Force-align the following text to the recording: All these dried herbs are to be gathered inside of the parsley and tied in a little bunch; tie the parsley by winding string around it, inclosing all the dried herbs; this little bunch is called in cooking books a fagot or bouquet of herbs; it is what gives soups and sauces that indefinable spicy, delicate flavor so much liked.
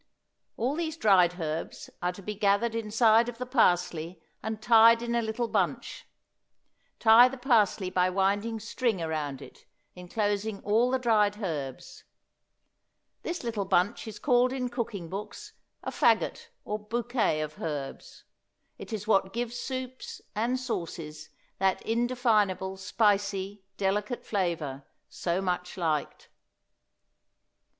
All 0.57 0.73
these 0.75 0.97
dried 0.97 1.39
herbs 1.39 1.91
are 2.01 2.11
to 2.11 2.23
be 2.23 2.33
gathered 2.33 2.73
inside 2.73 3.29
of 3.29 3.37
the 3.37 3.45
parsley 3.45 4.19
and 4.41 4.59
tied 4.59 5.03
in 5.03 5.13
a 5.13 5.21
little 5.21 5.47
bunch; 5.47 6.07
tie 6.97 7.27
the 7.27 7.37
parsley 7.37 7.91
by 7.91 8.09
winding 8.09 8.59
string 8.59 8.99
around 8.99 9.43
it, 9.43 9.67
inclosing 9.93 10.59
all 10.63 10.89
the 10.89 10.97
dried 10.97 11.37
herbs; 11.43 12.03
this 13.21 13.43
little 13.43 13.63
bunch 13.63 14.07
is 14.07 14.17
called 14.17 14.51
in 14.51 14.69
cooking 14.69 15.07
books 15.07 15.53
a 15.83 15.91
fagot 15.91 16.47
or 16.65 16.79
bouquet 16.79 17.39
of 17.39 17.61
herbs; 17.61 18.23
it 18.79 18.91
is 18.91 19.05
what 19.05 19.33
gives 19.33 19.55
soups 19.55 20.19
and 20.33 20.59
sauces 20.59 21.29
that 21.59 21.79
indefinable 21.83 22.75
spicy, 22.75 23.63
delicate 23.77 24.25
flavor 24.25 24.83
so 25.09 25.43
much 25.43 25.77
liked. 25.77 26.29